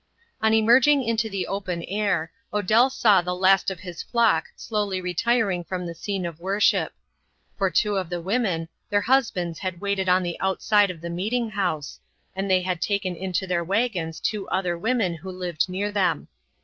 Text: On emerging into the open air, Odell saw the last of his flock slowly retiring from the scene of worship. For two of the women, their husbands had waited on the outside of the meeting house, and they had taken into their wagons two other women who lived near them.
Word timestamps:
On 0.41 0.51
emerging 0.51 1.03
into 1.03 1.29
the 1.29 1.45
open 1.45 1.83
air, 1.83 2.31
Odell 2.51 2.89
saw 2.89 3.21
the 3.21 3.35
last 3.35 3.69
of 3.69 3.81
his 3.81 4.01
flock 4.01 4.45
slowly 4.55 4.99
retiring 4.99 5.63
from 5.63 5.85
the 5.85 5.93
scene 5.93 6.25
of 6.25 6.39
worship. 6.39 6.93
For 7.55 7.69
two 7.69 7.97
of 7.97 8.09
the 8.09 8.19
women, 8.19 8.67
their 8.89 9.01
husbands 9.01 9.59
had 9.59 9.79
waited 9.79 10.09
on 10.09 10.23
the 10.23 10.39
outside 10.39 10.89
of 10.89 11.01
the 11.01 11.11
meeting 11.11 11.51
house, 11.51 11.99
and 12.35 12.49
they 12.49 12.63
had 12.63 12.81
taken 12.81 13.15
into 13.15 13.45
their 13.45 13.63
wagons 13.63 14.19
two 14.19 14.49
other 14.49 14.75
women 14.75 15.13
who 15.13 15.29
lived 15.29 15.69
near 15.69 15.91
them. 15.91 16.29